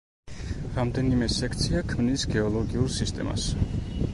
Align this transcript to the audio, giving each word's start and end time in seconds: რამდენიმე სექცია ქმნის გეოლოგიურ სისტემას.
რამდენიმე 0.77 1.27
სექცია 1.35 1.83
ქმნის 1.93 2.25
გეოლოგიურ 2.33 2.91
სისტემას. 2.99 3.47